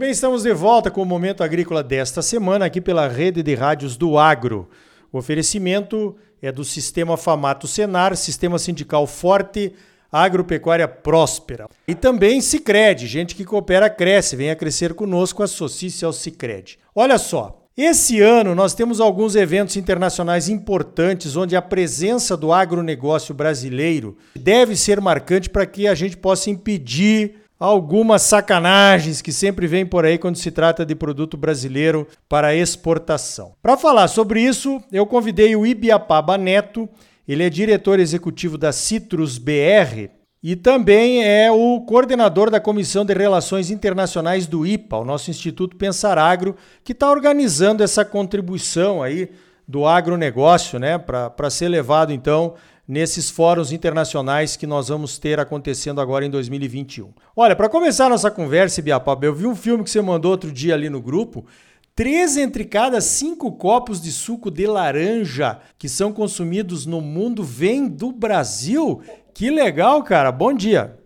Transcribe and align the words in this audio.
bem, 0.00 0.10
estamos 0.10 0.44
de 0.44 0.52
volta 0.54 0.90
com 0.90 1.02
o 1.02 1.04
Momento 1.04 1.44
Agrícola 1.44 1.82
desta 1.82 2.22
semana, 2.22 2.64
aqui 2.64 2.80
pela 2.80 3.06
rede 3.06 3.42
de 3.42 3.54
rádios 3.54 3.98
do 3.98 4.16
Agro. 4.16 4.66
O 5.12 5.18
oferecimento 5.18 6.16
é 6.40 6.50
do 6.50 6.64
Sistema 6.64 7.18
Famato 7.18 7.68
Senar, 7.68 8.16
Sistema 8.16 8.58
Sindical 8.58 9.06
Forte, 9.06 9.74
Agropecuária 10.10 10.88
Próspera. 10.88 11.68
E 11.86 11.94
também 11.94 12.40
Cicred, 12.40 13.06
gente 13.06 13.34
que 13.34 13.44
coopera 13.44 13.90
cresce, 13.90 14.36
venha 14.36 14.56
crescer 14.56 14.94
conosco, 14.94 15.42
associe-se 15.42 16.02
ao 16.02 16.14
Cicred. 16.14 16.78
Olha 16.94 17.18
só, 17.18 17.62
esse 17.76 18.22
ano 18.22 18.54
nós 18.54 18.72
temos 18.72 19.00
alguns 19.00 19.36
eventos 19.36 19.76
internacionais 19.76 20.48
importantes 20.48 21.36
onde 21.36 21.54
a 21.54 21.60
presença 21.60 22.38
do 22.38 22.54
agronegócio 22.54 23.34
brasileiro 23.34 24.16
deve 24.34 24.76
ser 24.76 24.98
marcante 24.98 25.50
para 25.50 25.66
que 25.66 25.86
a 25.86 25.94
gente 25.94 26.16
possa 26.16 26.48
impedir 26.48 27.34
algumas 27.60 28.22
sacanagens 28.22 29.20
que 29.20 29.30
sempre 29.30 29.66
vêm 29.66 29.84
por 29.84 30.06
aí 30.06 30.16
quando 30.16 30.36
se 30.36 30.50
trata 30.50 30.86
de 30.86 30.94
produto 30.94 31.36
brasileiro 31.36 32.08
para 32.26 32.54
exportação. 32.54 33.52
Para 33.62 33.76
falar 33.76 34.08
sobre 34.08 34.40
isso, 34.40 34.82
eu 34.90 35.04
convidei 35.04 35.54
o 35.54 35.66
Ibiapaba 35.66 36.38
Neto, 36.38 36.88
ele 37.28 37.44
é 37.44 37.50
diretor 37.50 38.00
executivo 38.00 38.56
da 38.56 38.72
Citrus 38.72 39.36
BR 39.36 40.08
e 40.42 40.56
também 40.56 41.22
é 41.22 41.52
o 41.52 41.82
coordenador 41.82 42.50
da 42.50 42.58
Comissão 42.58 43.04
de 43.04 43.12
Relações 43.12 43.70
Internacionais 43.70 44.46
do 44.46 44.66
IPA, 44.66 44.96
o 44.96 45.04
nosso 45.04 45.30
Instituto 45.30 45.76
Pensar 45.76 46.16
Agro, 46.16 46.56
que 46.82 46.92
está 46.92 47.10
organizando 47.10 47.82
essa 47.82 48.06
contribuição 48.06 49.02
aí 49.02 49.28
do 49.68 49.86
agronegócio, 49.86 50.78
né, 50.78 50.96
para 50.98 51.50
ser 51.50 51.68
levado 51.68 52.10
então 52.10 52.54
nesses 52.90 53.30
fóruns 53.30 53.70
internacionais 53.70 54.56
que 54.56 54.66
nós 54.66 54.88
vamos 54.88 55.16
ter 55.16 55.38
acontecendo 55.38 56.00
agora 56.00 56.26
em 56.26 56.30
2021. 56.30 57.10
Olha, 57.36 57.54
para 57.54 57.68
começar 57.68 58.06
a 58.06 58.08
nossa 58.08 58.32
conversa, 58.32 58.82
Biapaba, 58.82 59.24
eu 59.24 59.32
vi 59.32 59.46
um 59.46 59.54
filme 59.54 59.84
que 59.84 59.90
você 59.90 60.02
mandou 60.02 60.32
outro 60.32 60.50
dia 60.50 60.74
ali 60.74 60.90
no 60.90 61.00
grupo. 61.00 61.46
Três 61.94 62.36
entre 62.36 62.64
cada 62.64 63.00
cinco 63.00 63.52
copos 63.52 64.02
de 64.02 64.10
suco 64.10 64.50
de 64.50 64.66
laranja 64.66 65.60
que 65.78 65.88
são 65.88 66.12
consumidos 66.12 66.84
no 66.84 67.00
mundo 67.00 67.44
vêm 67.44 67.88
do 67.88 68.10
Brasil. 68.10 69.00
Que 69.32 69.50
legal, 69.50 70.02
cara. 70.02 70.32
Bom 70.32 70.52
dia. 70.52 70.96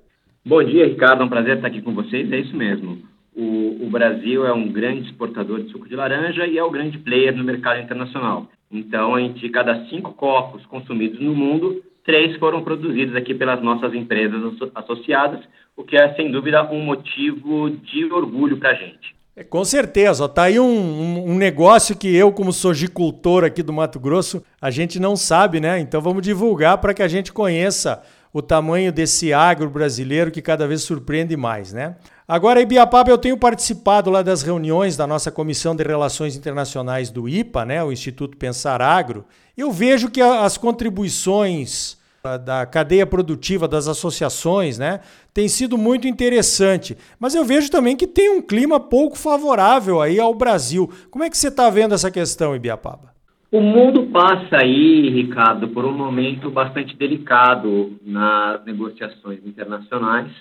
Bom 0.43 0.65
dia, 0.65 0.87
Ricardo. 0.87 1.23
É 1.23 1.27
um 1.27 1.29
prazer 1.29 1.57
estar 1.57 1.69
aqui 1.69 1.83
com 1.83 1.95
vocês. 1.95 2.33
É 2.33 2.39
isso 2.41 2.57
mesmo. 2.57 3.14
O, 3.37 3.87
o 3.87 3.91
Brasil 3.91 4.47
é 4.47 4.53
um 4.53 4.69
grande 4.69 5.09
exportador 5.09 5.63
de 5.63 5.71
suco 5.71 5.89
de 5.89 5.97
laranja 5.97 6.47
e 6.47 6.57
é 6.57 6.63
o 6.63 6.71
grande 6.71 6.99
player 6.99 7.37
no 7.37 7.43
mercado 7.43 7.81
internacional. 7.81 8.49
Então, 8.71 9.19
entre 9.19 9.49
cada 9.51 9.87
cinco 9.87 10.13
copos 10.13 10.65
consumidos 10.67 11.21
no 11.21 11.35
mundo, 11.35 11.83
três 12.05 12.37
foram 12.39 12.62
produzidos 12.62 13.17
aqui 13.17 13.35
pelas 13.35 13.62
nossas 13.62 13.95
empresas 13.95 14.41
associadas, 14.75 15.41
o 15.77 15.83
que 15.83 15.97
é, 15.97 16.15
sem 16.15 16.31
dúvida, 16.31 16.71
um 16.71 16.85
motivo 16.85 17.71
de 17.71 18.05
orgulho 18.07 18.57
para 18.57 18.71
a 18.71 18.75
gente. 18.75 19.15
É, 19.37 19.43
com 19.43 19.65
certeza, 19.65 20.27
está 20.27 20.45
aí 20.45 20.61
um, 20.61 21.29
um, 21.29 21.35
negócio 21.35 21.99
que 21.99 22.15
eu, 22.15 22.31
como 22.31 22.53
sojicultor 22.53 23.43
aqui 23.43 23.65
do 23.65 23.73
Mato 23.73 23.99
Grosso, 23.99 24.45
a 24.61 24.71
gente 24.71 25.01
não 25.01 25.17
sabe, 25.17 25.59
né? 25.59 25.81
Então 25.81 26.01
vamos 26.01 26.23
divulgar 26.23 26.79
para 26.79 26.95
que 26.95 27.03
a 27.03 27.09
gente 27.09 27.33
conheça 27.33 28.01
o 28.33 28.41
tamanho 28.41 28.93
desse 28.93 29.33
agro 29.33 29.69
brasileiro 29.69 30.31
que 30.31 30.41
cada 30.41 30.69
vez 30.69 30.83
surpreende 30.83 31.37
mais, 31.37 31.73
né? 31.73 31.97
Agora, 32.27 32.62
em 32.62 32.67
Biapaba, 32.67 33.11
eu 33.11 33.19
tenho 33.19 33.36
participado 33.36 34.08
lá 34.08 34.22
das 34.22 34.42
reuniões 34.42 34.97
da 34.97 35.06
nossa 35.06 35.30
Comissão 35.30 35.77
de 35.77 35.84
Relações 35.84 36.34
Internacionais 36.34 37.11
do 37.11 37.28
IPA, 37.28 37.66
né, 37.66 37.84
o 37.84 37.92
Instituto 37.92 38.39
Pensar 38.39 38.81
Agro. 38.81 39.27
Eu 39.55 39.70
vejo 39.70 40.11
que 40.11 40.22
as 40.22 40.56
contribuições 40.56 41.98
da 42.42 42.64
cadeia 42.64 43.06
produtiva 43.06 43.69
das 43.69 43.86
associações, 43.86 44.78
né, 44.78 45.00
tem 45.34 45.47
sido 45.49 45.76
muito 45.76 46.09
interessante. 46.09 46.97
Mas 47.21 47.34
eu 47.34 47.44
vejo 47.44 47.71
também 47.71 47.94
que 47.94 48.06
tem 48.06 48.31
um 48.31 48.41
clima 48.41 48.81
pouco 48.81 49.19
favorável 49.19 50.00
aí 50.00 50.19
ao 50.19 50.34
Brasil. 50.34 50.91
Como 51.10 51.22
é 51.22 51.28
que 51.28 51.37
você 51.37 51.49
está 51.49 51.69
vendo 51.69 51.94
essa 51.94 52.10
questão, 52.10 52.56
Ibiapaba? 52.56 53.12
O 53.53 53.60
mundo 53.60 54.06
passa 54.06 54.56
aí, 54.62 55.10
Ricardo, 55.10 55.69
por 55.69 55.84
um 55.84 55.93
momento 55.93 56.50
bastante 56.50 56.97
delicado 56.97 57.99
nas 58.03 58.65
negociações 58.65 59.44
internacionais. 59.44 60.32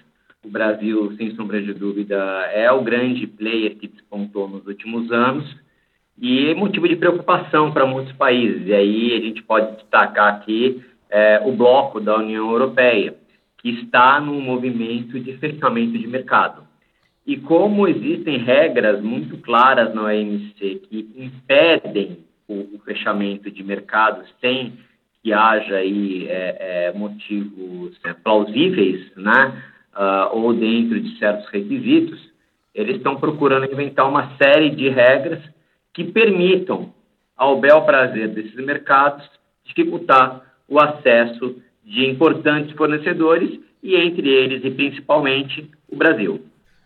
O 0.44 0.50
Brasil, 0.50 1.14
sem 1.16 1.34
sombra 1.36 1.62
de 1.62 1.74
dúvida, 1.74 2.16
é 2.54 2.70
o 2.72 2.84
grande 2.84 3.26
player 3.26 3.78
que 3.78 3.88
despontou 3.88 4.50
nos 4.50 4.66
últimos 4.68 5.10
anos 5.12 5.56
e 6.20 6.54
motivo 6.54 6.88
de 6.88 6.98
preocupação 6.98 7.72
para 7.72 7.86
muitos 7.86 8.14
países. 8.14 8.68
E 8.68 8.74
aí 8.74 9.14
a 9.14 9.22
gente 9.22 9.42
pode 9.44 9.78
destacar 9.78 10.34
aqui 10.36 10.84
é, 11.10 11.42
o 11.46 11.54
bloco 11.54 12.02
da 12.02 12.18
União 12.18 12.52
Europeia, 12.52 13.16
que 13.58 13.70
está 13.70 14.20
num 14.20 14.42
movimento 14.42 15.18
de 15.20 15.38
fechamento 15.38 15.98
de 15.98 16.08
mercado. 16.08 16.64
E 17.26 17.38
como 17.38 17.88
existem 17.88 18.38
regras 18.38 19.02
muito 19.02 19.38
claras 19.38 19.96
na 19.96 20.04
OMC 20.04 20.82
que 20.90 21.10
impedem 21.16 22.18
o, 22.50 22.76
o 22.76 22.82
fechamento 22.84 23.50
de 23.50 23.64
mercados 23.64 24.28
sem 24.42 24.74
que 25.24 25.32
haja 25.32 25.78
aí 25.78 26.28
é, 26.28 26.58
é, 26.60 26.92
motivos 26.92 27.98
é, 28.04 28.12
plausíveis, 28.12 29.10
né, 29.16 29.64
uh, 29.96 30.36
ou 30.36 30.54
dentro 30.54 31.00
de 31.00 31.18
certos 31.18 31.48
requisitos, 31.50 32.20
eles 32.74 32.98
estão 32.98 33.16
procurando 33.16 33.72
inventar 33.72 34.10
uma 34.10 34.36
série 34.38 34.70
de 34.70 34.90
regras 34.90 35.40
que 35.94 36.04
permitam, 36.04 36.94
ao 37.38 37.60
bel 37.60 37.82
prazer 37.84 38.30
desses 38.30 38.56
mercados, 38.56 39.30
dificultar 39.64 40.42
o 40.68 40.80
acesso 40.80 41.56
de 41.84 42.06
importantes 42.10 42.76
fornecedores 42.76 43.60
e 43.82 43.96
entre 43.96 44.30
eles 44.30 44.64
e 44.64 44.72
principalmente 44.72 45.70
o 45.90 45.96
Brasil. 45.96 46.42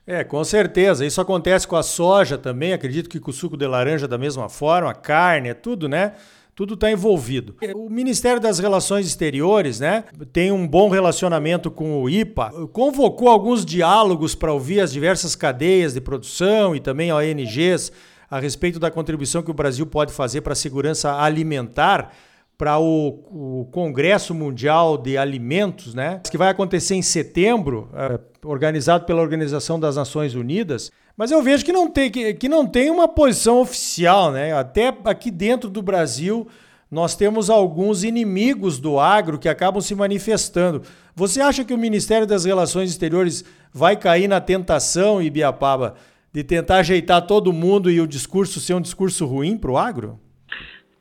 É, 0.05 0.23
com 0.23 0.43
certeza. 0.43 1.05
Isso 1.05 1.19
acontece 1.19 1.67
com 1.67 1.75
a 1.75 1.83
soja 1.83 2.37
também, 2.37 2.73
acredito 2.73 3.09
que 3.09 3.19
com 3.19 3.29
o 3.29 3.33
suco 3.33 3.57
de 3.57 3.67
laranja 3.67 4.07
da 4.07 4.17
mesma 4.17 4.49
forma, 4.49 4.89
a 4.89 4.95
carne, 4.95 5.49
é 5.49 5.53
tudo, 5.53 5.87
né? 5.87 6.13
Tudo 6.57 6.73
está 6.73 6.91
envolvido. 6.91 7.55
O 7.75 7.87
Ministério 7.87 8.41
das 8.41 8.57
Relações 8.57 9.05
Exteriores, 9.05 9.79
né, 9.79 10.05
tem 10.33 10.51
um 10.51 10.67
bom 10.67 10.89
relacionamento 10.89 11.69
com 11.69 12.01
o 12.01 12.09
IPA, 12.09 12.49
convocou 12.73 13.27
alguns 13.27 13.63
diálogos 13.63 14.33
para 14.33 14.51
ouvir 14.51 14.79
as 14.79 14.91
diversas 14.91 15.35
cadeias 15.35 15.93
de 15.93 16.01
produção 16.01 16.75
e 16.75 16.79
também 16.79 17.13
ONGs 17.13 17.91
a 18.27 18.39
respeito 18.39 18.79
da 18.79 18.89
contribuição 18.89 19.43
que 19.43 19.51
o 19.51 19.53
Brasil 19.53 19.85
pode 19.85 20.11
fazer 20.11 20.41
para 20.41 20.53
a 20.53 20.55
segurança 20.55 21.13
alimentar 21.13 22.11
para 22.57 22.79
o, 22.79 23.61
o, 23.61 23.65
Congresso 23.71 24.33
Mundial 24.33 24.97
de 24.97 25.15
Alimentos, 25.15 25.93
né, 25.93 26.21
que 26.27 26.39
vai 26.39 26.49
acontecer 26.49 26.95
em 26.95 27.03
setembro, 27.03 27.87
é, 27.93 28.19
organizado 28.43 29.05
pela 29.05 29.21
Organização 29.21 29.79
das 29.79 29.95
Nações 29.95 30.33
Unidas. 30.33 30.91
Mas 31.17 31.31
eu 31.31 31.41
vejo 31.41 31.65
que 31.65 31.73
não 31.73 31.89
tem, 31.89 32.11
que, 32.11 32.35
que 32.35 32.47
não 32.47 32.67
tem 32.67 32.91
uma 32.91 33.07
posição 33.07 33.59
oficial, 33.59 34.31
né? 34.31 34.53
Até 34.53 34.95
aqui 35.03 35.31
dentro 35.31 35.67
do 35.67 35.81
Brasil 35.81 36.47
nós 36.89 37.15
temos 37.15 37.49
alguns 37.49 38.03
inimigos 38.03 38.79
do 38.79 38.99
agro 38.99 39.39
que 39.39 39.49
acabam 39.49 39.81
se 39.81 39.93
manifestando. 39.95 40.83
Você 41.15 41.41
acha 41.41 41.65
que 41.65 41.73
o 41.73 41.77
Ministério 41.77 42.27
das 42.27 42.45
Relações 42.45 42.91
Exteriores 42.91 43.43
vai 43.73 43.97
cair 43.97 44.27
na 44.27 44.39
tentação, 44.39 45.21
Ibiapaba, 45.21 45.95
de 46.31 46.43
tentar 46.43 46.77
ajeitar 46.77 47.25
todo 47.25 47.51
mundo 47.51 47.89
e 47.89 47.99
o 47.99 48.07
discurso 48.07 48.59
ser 48.59 48.75
um 48.75 48.81
discurso 48.81 49.25
ruim 49.25 49.57
para 49.57 49.71
o 49.71 49.77
agro? 49.77 50.19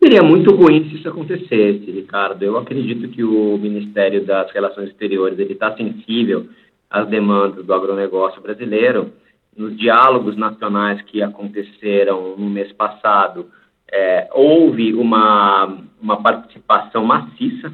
Seria 0.02 0.22
muito 0.22 0.50
ruim 0.54 0.88
se 0.88 0.96
isso 0.96 1.08
acontecesse, 1.08 1.90
Ricardo. 1.90 2.42
Eu 2.42 2.56
acredito 2.56 3.08
que 3.08 3.22
o 3.22 3.58
Ministério 3.58 4.24
das 4.24 4.50
Relações 4.50 4.88
Exteriores 4.88 5.38
está 5.38 5.76
sensível 5.76 6.46
às 6.90 7.06
demandas 7.08 7.64
do 7.64 7.74
agronegócio 7.74 8.40
brasileiro. 8.40 9.12
Nos 9.56 9.76
diálogos 9.76 10.36
nacionais 10.36 11.00
que 11.02 11.22
aconteceram 11.22 12.36
no 12.36 12.50
mês 12.50 12.72
passado, 12.72 13.50
é, 13.90 14.28
houve 14.32 14.92
uma, 14.94 15.78
uma 16.00 16.22
participação 16.22 17.04
maciça 17.04 17.72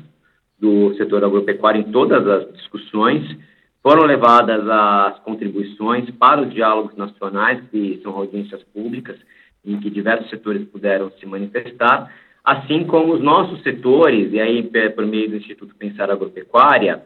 do 0.60 0.94
setor 0.94 1.24
agropecuário 1.24 1.80
em 1.80 1.90
todas 1.90 2.26
as 2.26 2.52
discussões. 2.52 3.36
Foram 3.82 4.04
levadas 4.04 4.68
as 4.68 5.18
contribuições 5.20 6.08
para 6.12 6.42
os 6.42 6.52
diálogos 6.52 6.96
nacionais, 6.96 7.60
que 7.70 8.00
são 8.02 8.12
audiências 8.12 8.62
públicas, 8.72 9.16
em 9.64 9.80
que 9.80 9.90
diversos 9.90 10.30
setores 10.30 10.64
puderam 10.68 11.10
se 11.18 11.26
manifestar 11.26 12.12
assim 12.44 12.84
como 12.84 13.14
os 13.14 13.20
nossos 13.20 13.62
setores, 13.62 14.32
e 14.32 14.40
aí 14.40 14.62
por 14.94 15.06
meio 15.06 15.30
do 15.30 15.36
Instituto 15.36 15.74
Pensar 15.76 16.10
Agropecuária, 16.10 17.02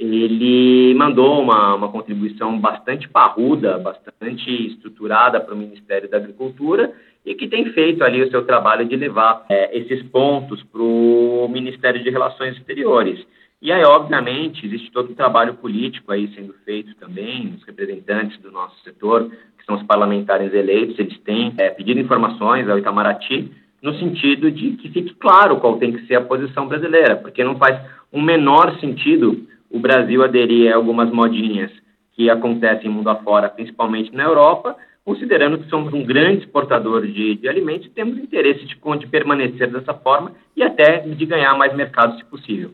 ele 0.00 0.94
mandou 0.94 1.42
uma, 1.42 1.74
uma 1.74 1.90
contribuição 1.90 2.58
bastante 2.58 3.06
parruda, 3.06 3.76
bastante 3.78 4.68
estruturada 4.68 5.38
para 5.38 5.54
o 5.54 5.58
Ministério 5.58 6.08
da 6.08 6.16
Agricultura 6.16 6.90
e 7.24 7.34
que 7.34 7.46
tem 7.46 7.66
feito 7.66 8.02
ali 8.02 8.22
o 8.22 8.30
seu 8.30 8.46
trabalho 8.46 8.86
de 8.86 8.96
levar 8.96 9.44
é, 9.50 9.76
esses 9.76 10.02
pontos 10.04 10.62
para 10.62 10.80
o 10.80 11.46
Ministério 11.52 12.02
de 12.02 12.08
Relações 12.08 12.56
Exteriores. 12.56 13.22
E 13.60 13.70
aí, 13.70 13.84
obviamente, 13.84 14.64
existe 14.64 14.90
todo 14.90 15.12
um 15.12 15.14
trabalho 15.14 15.52
político 15.54 16.10
aí 16.10 16.32
sendo 16.34 16.54
feito 16.64 16.94
também, 16.94 17.54
os 17.54 17.62
representantes 17.64 18.40
do 18.40 18.50
nosso 18.50 18.82
setor, 18.82 19.30
que 19.58 19.64
são 19.66 19.76
os 19.76 19.82
parlamentares 19.82 20.54
eleitos, 20.54 20.98
eles 20.98 21.18
têm 21.18 21.52
é, 21.58 21.68
pedido 21.68 22.00
informações 22.00 22.66
ao 22.70 22.78
Itamaraty 22.78 23.52
no 23.82 23.94
sentido 23.98 24.50
de 24.50 24.72
que 24.72 24.88
fique 24.88 25.14
claro 25.14 25.58
qual 25.58 25.76
tem 25.76 25.92
que 25.92 26.06
ser 26.06 26.14
a 26.14 26.22
posição 26.22 26.66
brasileira, 26.66 27.16
porque 27.16 27.44
não 27.44 27.56
faz 27.56 27.78
um 28.10 28.22
menor 28.22 28.78
sentido 28.80 29.46
o 29.70 29.78
Brasil 29.78 30.22
aderir 30.24 30.72
a 30.72 30.76
algumas 30.76 31.10
modinhas 31.10 31.70
que 32.12 32.28
acontecem 32.28 32.90
mundo 32.90 33.08
afora, 33.08 33.48
principalmente 33.48 34.12
na 34.12 34.24
Europa, 34.24 34.76
considerando 35.04 35.58
que 35.58 35.70
somos 35.70 35.92
um 35.92 36.04
grande 36.04 36.44
exportador 36.44 37.06
de, 37.06 37.36
de 37.36 37.48
alimentos 37.48 37.88
temos 37.94 38.18
interesse 38.18 38.64
de, 38.66 38.76
de 38.98 39.06
permanecer 39.06 39.70
dessa 39.70 39.94
forma 39.94 40.32
e 40.56 40.62
até 40.62 41.00
de 41.00 41.26
ganhar 41.26 41.56
mais 41.56 41.74
mercado, 41.74 42.18
se 42.18 42.24
possível. 42.24 42.72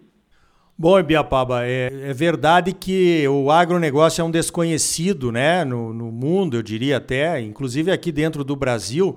Bom, 0.79 0.99
Ibiapaba, 0.99 1.65
é, 1.65 1.91
é, 2.11 2.13
verdade 2.13 2.75
que 2.75 3.27
o 3.29 3.51
agronegócio 3.51 4.21
é 4.21 4.25
um 4.25 4.31
desconhecido 4.31 5.33
né, 5.33 5.65
no, 5.65 5.95
no, 5.95 6.13
mundo, 6.13 6.59
eu 6.59 6.63
diria 6.63 6.99
até, 6.99 7.41
inclusive 7.41 7.91
aqui 7.91 8.13
dentro 8.13 8.45
do 8.45 8.55
Brasil. 8.55 9.17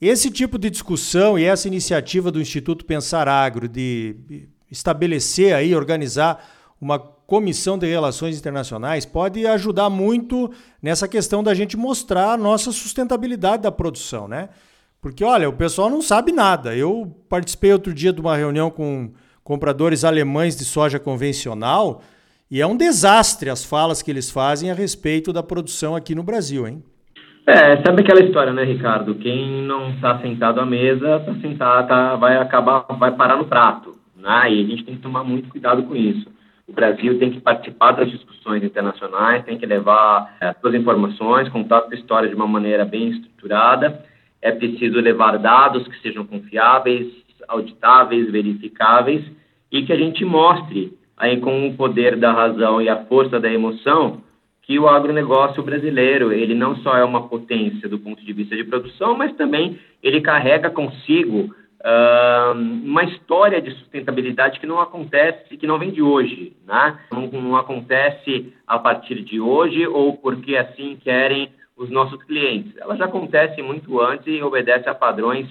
Esse 0.00 0.30
tipo 0.30 0.56
de 0.56 0.70
discussão 0.70 1.36
e 1.36 1.44
essa 1.44 1.66
iniciativa 1.66 2.30
do 2.30 2.40
Instituto 2.40 2.84
Pensar 2.84 3.26
Agro 3.26 3.66
de 3.66 4.46
estabelecer 4.70 5.52
aí, 5.52 5.74
organizar 5.74 6.38
uma 6.80 6.98
comissão 6.98 7.78
de 7.78 7.86
relações 7.86 8.38
internacionais 8.38 9.06
pode 9.06 9.46
ajudar 9.46 9.88
muito 9.88 10.50
nessa 10.82 11.08
questão 11.08 11.42
da 11.42 11.54
gente 11.54 11.76
mostrar 11.76 12.32
a 12.32 12.36
nossa 12.36 12.70
sustentabilidade 12.72 13.62
da 13.62 13.72
produção, 13.72 14.28
né? 14.28 14.50
Porque, 15.00 15.24
olha, 15.24 15.48
o 15.48 15.52
pessoal 15.52 15.90
não 15.90 16.00
sabe 16.00 16.32
nada. 16.32 16.74
Eu 16.74 17.14
participei 17.28 17.72
outro 17.72 17.92
dia 17.92 18.12
de 18.12 18.20
uma 18.20 18.36
reunião 18.36 18.70
com 18.70 19.12
compradores 19.42 20.04
alemães 20.04 20.56
de 20.56 20.64
soja 20.64 20.98
convencional, 20.98 22.00
e 22.50 22.60
é 22.60 22.66
um 22.66 22.76
desastre 22.76 23.50
as 23.50 23.64
falas 23.64 24.00
que 24.00 24.10
eles 24.10 24.30
fazem 24.30 24.70
a 24.70 24.74
respeito 24.74 25.32
da 25.32 25.42
produção 25.42 25.94
aqui 25.94 26.14
no 26.14 26.22
Brasil, 26.22 26.66
hein? 26.66 26.82
É, 27.46 27.82
sabe 27.82 28.00
aquela 28.00 28.24
história, 28.24 28.52
né, 28.54 28.64
Ricardo? 28.64 29.14
Quem 29.16 29.62
não 29.62 29.90
está 29.90 30.18
sentado 30.20 30.60
à 30.60 30.64
mesa, 30.64 31.20
tá 31.20 31.34
sentado, 31.42 31.88
tá, 31.88 32.16
vai 32.16 32.38
acabar, 32.38 32.86
vai 32.98 33.12
parar 33.12 33.36
no 33.36 33.44
prato, 33.44 33.94
né? 34.16 34.50
E 34.50 34.64
a 34.64 34.66
gente 34.66 34.84
tem 34.84 34.94
que 34.96 35.02
tomar 35.02 35.22
muito 35.24 35.50
cuidado 35.50 35.82
com 35.82 35.94
isso. 35.94 36.26
O 36.66 36.72
Brasil 36.72 37.18
tem 37.18 37.30
que 37.30 37.40
participar 37.40 37.92
das 37.92 38.10
discussões 38.10 38.62
internacionais, 38.62 39.44
tem 39.44 39.58
que 39.58 39.66
levar 39.66 40.36
é, 40.40 40.52
suas 40.54 40.74
informações, 40.74 41.48
contar 41.50 41.82
sua 41.82 41.94
história 41.94 42.28
de 42.28 42.34
uma 42.34 42.46
maneira 42.46 42.84
bem 42.84 43.10
estruturada. 43.10 44.02
É 44.40 44.50
preciso 44.50 44.98
levar 45.00 45.38
dados 45.38 45.86
que 45.86 46.00
sejam 46.00 46.24
confiáveis, 46.24 47.06
auditáveis, 47.48 48.30
verificáveis 48.30 49.24
e 49.70 49.82
que 49.82 49.92
a 49.92 49.96
gente 49.96 50.24
mostre 50.24 50.92
aí 51.16 51.38
com 51.40 51.68
o 51.68 51.76
poder 51.76 52.16
da 52.16 52.32
razão 52.32 52.80
e 52.80 52.88
a 52.88 53.04
força 53.04 53.38
da 53.38 53.52
emoção 53.52 54.22
que 54.62 54.78
o 54.78 54.88
agronegócio 54.88 55.62
brasileiro, 55.62 56.32
ele 56.32 56.54
não 56.54 56.76
só 56.76 56.96
é 56.96 57.04
uma 57.04 57.28
potência 57.28 57.86
do 57.88 57.98
ponto 57.98 58.24
de 58.24 58.32
vista 58.32 58.56
de 58.56 58.64
produção, 58.64 59.16
mas 59.16 59.34
também 59.36 59.78
ele 60.02 60.22
carrega 60.22 60.70
consigo 60.70 61.54
uma 62.54 63.04
história 63.04 63.60
de 63.60 63.70
sustentabilidade 63.72 64.58
que 64.58 64.66
não 64.66 64.80
acontece, 64.80 65.56
que 65.56 65.66
não 65.66 65.78
vem 65.78 65.90
de 65.90 66.00
hoje, 66.00 66.56
né? 66.66 66.98
Não, 67.12 67.26
não 67.26 67.56
acontece 67.56 68.54
a 68.66 68.78
partir 68.78 69.22
de 69.22 69.38
hoje 69.38 69.86
ou 69.86 70.16
porque 70.16 70.56
assim 70.56 70.96
querem 70.96 71.50
os 71.76 71.90
nossos 71.90 72.22
clientes. 72.24 72.74
Ela 72.78 72.96
já 72.96 73.04
acontece 73.04 73.60
muito 73.60 74.00
antes 74.00 74.26
e 74.26 74.42
obedece 74.42 74.88
a 74.88 74.94
padrões 74.94 75.46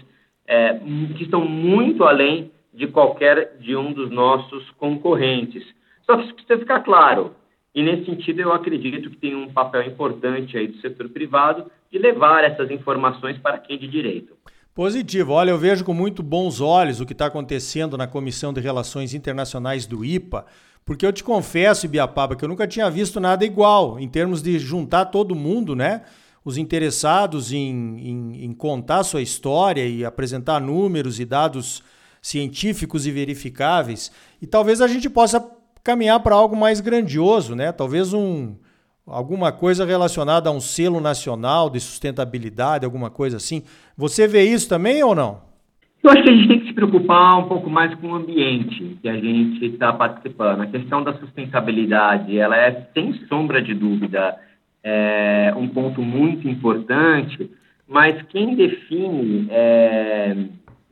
é, 0.48 0.74
que 1.16 1.24
estão 1.24 1.46
muito 1.46 2.04
além 2.04 2.52
de 2.74 2.88
qualquer 2.88 3.58
de 3.60 3.76
um 3.76 3.94
dos 3.94 4.10
nossos 4.10 4.68
concorrentes. 4.72 5.64
Só 6.04 6.18
que 6.18 6.24
isso 6.24 6.34
precisa 6.34 6.60
ficar 6.60 6.80
claro. 6.80 7.36
E 7.76 7.84
nesse 7.84 8.06
sentido, 8.06 8.42
eu 8.42 8.54
acredito 8.54 9.10
que 9.10 9.18
tem 9.18 9.36
um 9.36 9.52
papel 9.52 9.84
importante 9.84 10.58
aí 10.58 10.68
do 10.68 10.78
setor 10.78 11.10
privado 11.10 11.72
de 11.92 12.00
levar 12.00 12.44
essas 12.44 12.72
informações 12.72 13.38
para 13.38 13.58
quem 13.58 13.78
de 13.78 13.88
direito. 13.88 14.36
Positivo. 14.74 15.34
Olha, 15.34 15.52
eu 15.52 15.58
vejo 15.58 15.86
com 15.86 15.94
muito 15.94 16.24
bons 16.24 16.60
olhos 16.60 17.00
o 17.00 17.06
que 17.06 17.14
está 17.14 17.28
acontecendo 17.28 17.98
na 17.98 18.08
Comissão 18.08 18.52
de 18.52 18.60
Relações 18.60 19.14
Internacionais 19.14 19.86
do 19.86 20.04
IPA, 20.04 20.46
porque 20.84 21.06
eu 21.06 21.14
te 21.14 21.24
confesso, 21.24 21.86
Ibiapaba, 21.86 22.36
que 22.36 22.44
eu 22.44 22.50
nunca 22.50 22.68
tinha 22.68 22.90
visto 22.90 23.20
nada 23.20 23.46
igual 23.46 24.00
em 24.00 24.08
termos 24.08 24.42
de 24.42 24.58
juntar 24.58 25.06
todo 25.06 25.36
mundo, 25.36 25.76
né? 25.76 26.02
os 26.46 26.58
interessados 26.58 27.54
em, 27.54 27.60
em, 27.60 28.46
em 28.46 28.52
contar 28.52 29.04
sua 29.04 29.22
história 29.22 29.86
e 29.86 30.04
apresentar 30.04 30.60
números 30.60 31.20
e 31.20 31.26
dados 31.26 31.82
científicos 32.22 33.06
e 33.06 33.12
verificáveis. 33.12 34.12
E 34.42 34.48
talvez 34.48 34.82
a 34.82 34.88
gente 34.88 35.10
possa 35.10 35.46
caminhar 35.84 36.20
para 36.22 36.36
algo 36.36 36.56
mais 36.56 36.80
grandioso, 36.80 37.56
né? 37.56 37.72
Talvez 37.72 38.14
um, 38.14 38.56
alguma 39.06 39.52
coisa 39.52 39.86
relacionada 39.86 40.50
a 40.50 40.52
um 40.52 40.60
selo 40.60 41.00
nacional 41.00 41.70
de 41.70 41.80
sustentabilidade, 41.80 42.86
alguma 42.86 43.10
coisa 43.10 43.38
assim. 43.38 43.64
Você 43.98 44.28
vê 44.28 44.44
isso 44.44 44.68
também 44.70 45.04
ou 45.04 45.14
não? 45.14 45.42
Eu 46.04 46.12
acho 46.12 46.24
que 46.24 46.30
a 46.30 46.36
gente 46.36 46.48
tem 46.48 46.60
que 46.60 46.68
se 46.68 46.74
preocupar 46.74 47.40
um 47.40 47.48
pouco 47.48 47.70
mais 47.70 47.94
com 47.96 48.08
o 48.08 48.16
ambiente 48.16 48.98
que 49.02 49.08
a 49.08 49.16
gente 49.16 49.66
está 49.66 49.94
participando. 49.94 50.62
A 50.62 50.68
questão 50.68 51.02
da 51.02 51.14
sustentabilidade, 51.14 52.38
ela 52.38 52.58
é 52.58 52.90
sem 52.94 53.14
sombra 53.28 53.62
de 53.62 53.74
dúvida 53.74 54.38
é 54.84 55.54
um 55.56 55.68
ponto 55.68 56.02
muito 56.02 56.48
importante, 56.48 57.50
mas 57.88 58.22
quem 58.24 58.54
define, 58.56 59.48
é, 59.50 60.36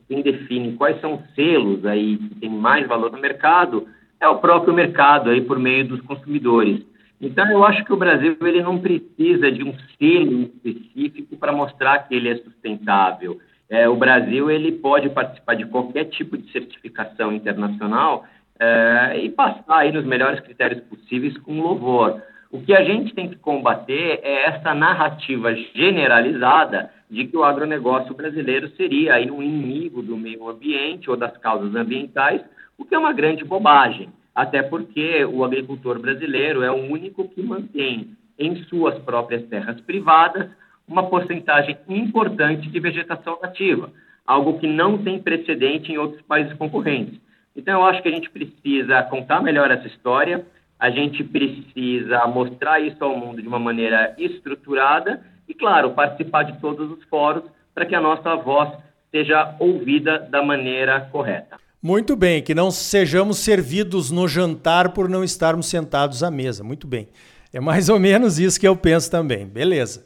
quem 0.08 0.22
define 0.22 0.72
quais 0.72 0.98
são 1.00 1.16
os 1.16 1.34
selos 1.34 1.84
aí 1.84 2.16
que 2.16 2.34
têm 2.36 2.50
mais 2.50 2.88
valor 2.88 3.12
no 3.12 3.20
mercado 3.20 3.86
é 4.18 4.26
o 4.26 4.38
próprio 4.38 4.72
mercado 4.72 5.28
aí 5.28 5.42
por 5.42 5.58
meio 5.58 5.86
dos 5.86 6.00
consumidores. 6.02 6.80
Então 7.22 7.48
eu 7.48 7.64
acho 7.64 7.84
que 7.84 7.92
o 7.92 7.96
Brasil 7.96 8.36
ele 8.40 8.62
não 8.62 8.80
precisa 8.80 9.50
de 9.52 9.62
um 9.62 9.72
selo 9.96 10.42
específico 10.42 11.36
para 11.36 11.52
mostrar 11.52 12.00
que 12.00 12.16
ele 12.16 12.28
é 12.28 12.34
sustentável. 12.34 13.38
É, 13.70 13.88
o 13.88 13.94
Brasil 13.94 14.50
ele 14.50 14.72
pode 14.72 15.08
participar 15.08 15.54
de 15.54 15.64
qualquer 15.64 16.06
tipo 16.06 16.36
de 16.36 16.50
certificação 16.50 17.32
internacional 17.32 18.24
é, 18.58 19.20
e 19.22 19.30
passar 19.30 19.78
aí 19.78 19.92
nos 19.92 20.04
melhores 20.04 20.40
critérios 20.40 20.80
possíveis 20.80 21.38
com 21.38 21.60
louvor. 21.60 22.20
O 22.50 22.60
que 22.60 22.74
a 22.74 22.82
gente 22.82 23.14
tem 23.14 23.28
que 23.28 23.36
combater 23.36 24.18
é 24.22 24.48
essa 24.48 24.74
narrativa 24.74 25.54
generalizada 25.54 26.90
de 27.08 27.24
que 27.26 27.36
o 27.36 27.44
agronegócio 27.44 28.14
brasileiro 28.14 28.68
seria 28.70 29.14
aí 29.14 29.30
um 29.30 29.42
inimigo 29.42 30.02
do 30.02 30.16
meio 30.16 30.48
ambiente 30.48 31.08
ou 31.08 31.16
das 31.16 31.36
causas 31.38 31.74
ambientais, 31.76 32.42
o 32.76 32.84
que 32.84 32.94
é 32.94 32.98
uma 32.98 33.12
grande 33.12 33.44
bobagem, 33.44 34.08
até 34.34 34.62
porque 34.62 35.24
o 35.24 35.44
agricultor 35.44 35.98
brasileiro 35.98 36.62
é 36.62 36.70
o 36.70 36.90
único 36.90 37.28
que 37.28 37.42
mantém 37.42 38.16
em 38.38 38.56
suas 38.64 38.98
próprias 39.00 39.46
terras 39.48 39.80
privadas 39.82 40.50
uma 40.88 41.08
porcentagem 41.08 41.76
importante 41.88 42.68
de 42.68 42.80
vegetação 42.80 43.38
nativa, 43.40 43.90
algo 44.26 44.58
que 44.58 44.66
não 44.66 44.98
tem 44.98 45.20
precedente 45.20 45.92
em 45.92 45.98
outros 45.98 46.22
países 46.22 46.52
concorrentes. 46.54 47.20
Então, 47.54 47.80
eu 47.80 47.86
acho 47.86 48.02
que 48.02 48.08
a 48.08 48.12
gente 48.12 48.30
precisa 48.30 49.02
contar 49.04 49.42
melhor 49.42 49.70
essa 49.70 49.86
história, 49.86 50.44
a 50.78 50.90
gente 50.90 51.22
precisa 51.22 52.26
mostrar 52.26 52.80
isso 52.80 53.02
ao 53.04 53.16
mundo 53.16 53.40
de 53.40 53.46
uma 53.46 53.58
maneira 53.58 54.14
estruturada 54.18 55.22
e, 55.48 55.54
claro, 55.54 55.90
participar 55.90 56.42
de 56.44 56.58
todos 56.60 56.90
os 56.90 57.04
fóruns 57.04 57.44
para 57.74 57.86
que 57.86 57.94
a 57.94 58.00
nossa 58.00 58.34
voz 58.36 58.70
seja 59.10 59.54
ouvida 59.60 60.18
da 60.18 60.42
maneira 60.42 61.00
correta. 61.12 61.61
Muito 61.82 62.14
bem, 62.14 62.40
que 62.40 62.54
não 62.54 62.70
sejamos 62.70 63.38
servidos 63.38 64.12
no 64.12 64.28
jantar 64.28 64.90
por 64.90 65.08
não 65.08 65.24
estarmos 65.24 65.66
sentados 65.66 66.22
à 66.22 66.30
mesa. 66.30 66.62
Muito 66.62 66.86
bem. 66.86 67.08
É 67.52 67.58
mais 67.58 67.88
ou 67.88 67.98
menos 67.98 68.38
isso 68.38 68.60
que 68.60 68.68
eu 68.68 68.76
penso 68.76 69.10
também. 69.10 69.44
Beleza. 69.44 70.04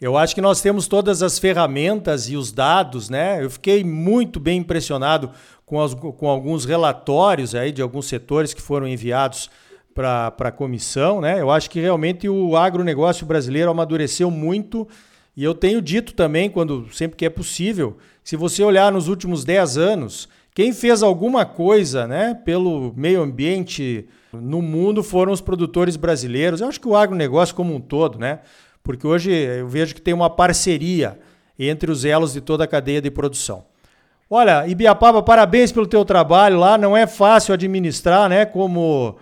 Eu 0.00 0.16
acho 0.16 0.34
que 0.34 0.40
nós 0.40 0.62
temos 0.62 0.88
todas 0.88 1.22
as 1.22 1.38
ferramentas 1.38 2.30
e 2.30 2.36
os 2.38 2.50
dados, 2.50 3.10
né? 3.10 3.44
Eu 3.44 3.50
fiquei 3.50 3.84
muito 3.84 4.40
bem 4.40 4.60
impressionado 4.60 5.30
com, 5.66 5.78
as, 5.82 5.92
com 5.92 6.26
alguns 6.26 6.64
relatórios 6.64 7.54
aí 7.54 7.70
de 7.70 7.82
alguns 7.82 8.06
setores 8.06 8.54
que 8.54 8.62
foram 8.62 8.88
enviados 8.88 9.50
para 9.94 10.32
a 10.38 10.50
comissão. 10.50 11.20
Né? 11.20 11.38
Eu 11.38 11.50
acho 11.50 11.68
que 11.68 11.80
realmente 11.80 12.30
o 12.30 12.56
agronegócio 12.56 13.26
brasileiro 13.26 13.70
amadureceu 13.70 14.30
muito. 14.30 14.88
E 15.36 15.44
eu 15.44 15.54
tenho 15.54 15.82
dito 15.82 16.14
também, 16.14 16.48
quando 16.48 16.88
sempre 16.94 17.18
que 17.18 17.26
é 17.26 17.30
possível, 17.30 17.98
se 18.24 18.36
você 18.36 18.62
olhar 18.62 18.90
nos 18.90 19.06
últimos 19.06 19.44
10 19.44 19.76
anos, 19.76 20.28
quem 20.54 20.72
fez 20.72 21.02
alguma 21.02 21.44
coisa 21.44 22.06
né, 22.06 22.34
pelo 22.34 22.92
meio 22.96 23.22
ambiente 23.22 24.06
no 24.32 24.60
mundo 24.60 25.02
foram 25.02 25.32
os 25.32 25.40
produtores 25.40 25.96
brasileiros. 25.96 26.60
Eu 26.60 26.68
acho 26.68 26.80
que 26.80 26.88
o 26.88 26.96
agronegócio 26.96 27.54
como 27.54 27.74
um 27.74 27.80
todo, 27.80 28.18
né? 28.18 28.40
Porque 28.82 29.06
hoje 29.06 29.30
eu 29.30 29.68
vejo 29.68 29.94
que 29.94 30.00
tem 30.00 30.14
uma 30.14 30.30
parceria 30.30 31.18
entre 31.58 31.90
os 31.90 32.04
elos 32.04 32.32
de 32.32 32.40
toda 32.40 32.64
a 32.64 32.66
cadeia 32.66 33.00
de 33.00 33.10
produção. 33.10 33.64
Olha, 34.28 34.66
Ibiapaba, 34.66 35.22
parabéns 35.22 35.72
pelo 35.72 35.86
teu 35.86 36.04
trabalho 36.04 36.58
lá. 36.58 36.78
Não 36.78 36.96
é 36.96 37.06
fácil 37.06 37.52
administrar, 37.52 38.28
né? 38.28 38.44
Como 38.44 39.16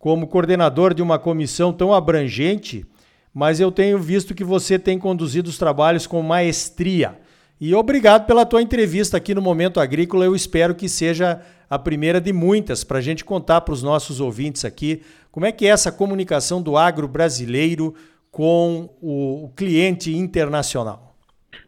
como 0.00 0.26
coordenador 0.26 0.94
de 0.94 1.02
uma 1.02 1.18
comissão 1.18 1.74
tão 1.74 1.92
abrangente, 1.92 2.86
mas 3.34 3.60
eu 3.60 3.70
tenho 3.70 3.98
visto 3.98 4.34
que 4.34 4.42
você 4.42 4.78
tem 4.78 4.98
conduzido 4.98 5.50
os 5.50 5.58
trabalhos 5.58 6.06
com 6.06 6.22
maestria. 6.22 7.18
E 7.60 7.74
obrigado 7.74 8.26
pela 8.26 8.46
tua 8.46 8.62
entrevista 8.62 9.18
aqui 9.18 9.34
no 9.34 9.42
Momento 9.42 9.80
Agrícola. 9.80 10.24
Eu 10.24 10.34
espero 10.34 10.74
que 10.74 10.88
seja 10.88 11.42
a 11.68 11.78
primeira 11.78 12.18
de 12.18 12.32
muitas 12.32 12.82
para 12.82 12.96
a 12.96 13.00
gente 13.02 13.22
contar 13.22 13.60
para 13.60 13.74
os 13.74 13.82
nossos 13.82 14.18
ouvintes 14.18 14.64
aqui 14.64 15.02
como 15.30 15.44
é 15.44 15.52
que 15.52 15.66
é 15.66 15.68
essa 15.68 15.92
comunicação 15.92 16.62
do 16.62 16.74
agro 16.74 17.06
brasileiro 17.06 17.94
com 18.30 18.88
o 19.02 19.52
cliente 19.54 20.10
internacional. 20.10 21.14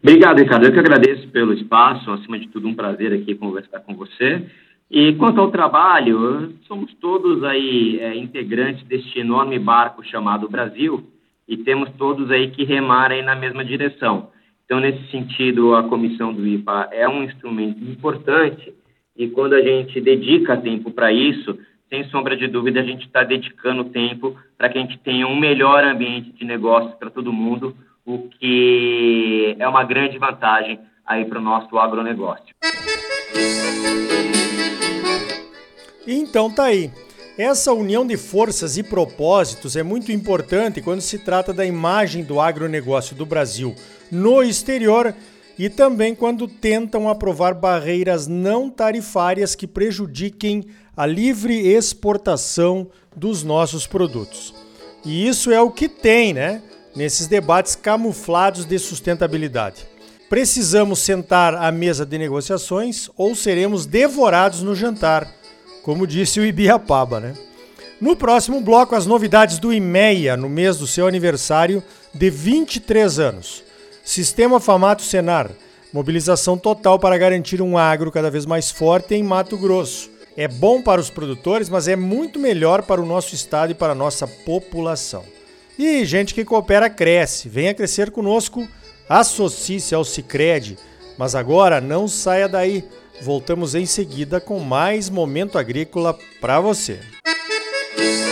Obrigado, 0.03 0.39
Ricardo. 0.39 0.65
Eu 0.65 0.73
que 0.73 0.79
agradeço 0.79 1.29
pelo 1.29 1.53
espaço. 1.53 2.11
Acima 2.11 2.39
de 2.39 2.49
tudo, 2.49 2.67
um 2.67 2.75
prazer 2.75 3.13
aqui 3.13 3.35
conversar 3.35 3.81
com 3.81 3.95
você. 3.95 4.47
E 4.91 5.13
quanto 5.17 5.43
ao 5.43 5.51
trabalho, 5.51 6.55
somos 6.67 6.91
todos 7.03 7.45
aí 7.45 7.99
é, 8.01 8.17
integrantes 8.17 8.83
deste 8.87 9.19
enorme 9.19 9.59
barco 9.59 10.03
chamado 10.03 10.49
Brasil, 10.49 11.07
e 11.47 11.59
temos 11.59 11.91
todos 11.99 12.31
aí 12.31 12.51
que 12.51 12.65
remar 12.65 13.11
aí 13.11 13.23
na 13.23 13.35
mesma 13.35 13.63
direção. 13.63 14.32
Então, 14.73 14.81
nesse 14.81 15.07
sentido, 15.11 15.75
a 15.75 15.83
comissão 15.83 16.33
do 16.33 16.47
IPA 16.47 16.89
é 16.93 17.07
um 17.07 17.23
instrumento 17.25 17.85
importante 17.85 18.73
e 19.15 19.29
quando 19.29 19.53
a 19.53 19.61
gente 19.61 20.01
dedica 20.01 20.57
tempo 20.57 20.91
para 20.91 21.13
isso, 21.13 21.59
sem 21.91 22.05
sombra 22.05 22.35
de 22.35 22.49
dúvida, 22.49 22.81
a 22.81 22.83
gente 22.83 23.05
está 23.05 23.23
dedicando 23.23 23.85
tempo 23.85 24.35
para 24.57 24.71
que 24.71 24.79
a 24.79 24.81
gente 24.81 24.99
tenha 25.01 25.27
um 25.27 25.39
melhor 25.39 25.85
ambiente 25.85 26.33
de 26.33 26.43
negócios 26.47 26.95
para 26.95 27.11
todo 27.11 27.31
mundo, 27.31 27.77
o 28.03 28.31
que 28.31 29.55
é 29.59 29.69
uma 29.69 29.85
grande 29.85 30.17
vantagem 30.17 30.81
aí 31.05 31.27
para 31.27 31.39
o 31.39 31.43
nosso 31.43 31.77
agronegócio. 31.77 32.55
Então 36.07 36.51
tá 36.51 36.65
aí. 36.65 36.91
Essa 37.37 37.73
união 37.73 38.07
de 38.07 38.17
forças 38.17 38.79
e 38.79 38.83
propósitos 38.83 39.75
é 39.75 39.83
muito 39.83 40.13
importante 40.13 40.81
quando 40.81 41.03
se 41.03 41.19
trata 41.19 41.53
da 41.53 41.65
imagem 41.65 42.25
do 42.25 42.41
agronegócio 42.41 43.15
do 43.15 43.27
Brasil 43.27 43.75
no 44.13 44.43
exterior 44.43 45.15
e 45.59 45.71
também 45.71 46.15
quando 46.15 46.47
tentam 46.47 47.09
aprovar 47.09 47.55
barreiras 47.55 48.27
não 48.27 48.69
tarifárias 48.69 49.55
que 49.55 49.67
prejudiquem 49.67 50.67
a 50.95 51.07
livre 51.07 51.69
exportação 51.69 52.89
dos 53.17 53.43
nossos 53.43 53.87
produtos. 53.87 54.55
E 55.03 55.27
isso 55.27 55.51
é 55.51 55.61
o 55.61 55.71
que 55.71 55.89
tem, 55.89 56.35
né? 56.35 56.63
Nesses 56.95 57.27
debates 57.27 57.75
camuflados 57.75 58.67
de 58.67 58.79
sustentabilidade. 58.79 59.87
Precisamos 60.29 60.99
sentar 60.99 61.55
à 61.55 61.73
mesa 61.73 62.05
de 62.05 62.19
negociações 62.19 63.09
ou 63.17 63.35
seremos 63.35 63.87
devorados 63.87 64.63
no 64.63 64.75
jantar, 64.75 65.27
como 65.83 66.07
disse 66.07 66.39
o 66.39 66.45
Ibiapaba, 66.45 67.19
né? 67.19 67.35
No 68.01 68.17
próximo 68.17 68.61
bloco, 68.61 68.95
as 68.95 69.07
novidades 69.07 69.59
do 69.59 69.73
IMEA 69.73 70.37
no 70.37 70.49
mês 70.49 70.77
do 70.77 70.87
seu 70.87 71.07
aniversário 71.07 71.83
de 72.13 72.29
23 72.29 73.19
anos. 73.19 73.63
Sistema 74.05 74.59
Famato 74.59 75.03
Senar, 75.03 75.51
mobilização 75.93 76.59
total 76.59 76.99
para 76.99 77.17
garantir 77.17 77.63
um 77.63 77.79
agro 77.79 78.11
cada 78.11 78.31
vez 78.31 78.45
mais 78.45 78.71
forte 78.71 79.15
em 79.15 79.23
Mato 79.23 79.57
Grosso. 79.57 80.11
É 80.37 80.49
bom 80.49 80.83
para 80.83 81.01
os 81.01 81.09
produtores, 81.09 81.69
mas 81.69 81.87
é 81.87 81.95
muito 81.95 82.39
melhor 82.39 82.83
para 82.83 83.01
o 83.01 83.07
nosso 83.07 83.35
estado 83.35 83.71
e 83.71 83.75
para 83.75 83.93
a 83.93 83.95
nossa 83.95 84.27
população. 84.27 85.25
E 85.79 86.05
gente 86.05 86.35
que 86.35 86.45
coopera 86.45 86.91
cresce. 86.91 87.49
Venha 87.49 87.75
crescer 87.75 88.11
conosco, 88.11 88.67
associe-se 89.09 89.95
ao 89.95 90.05
Cicred. 90.05 90.77
Mas 91.17 91.35
agora 91.35 91.81
não 91.81 92.09
saia 92.09 92.49
daí. 92.49 92.85
Voltamos 93.21 93.75
em 93.75 93.87
seguida 93.87 94.41
com 94.41 94.59
mais 94.59 95.09
momento 95.09 95.59
agrícola 95.59 96.19
para 96.41 96.61
você. 96.61 96.99
Música 97.97 98.32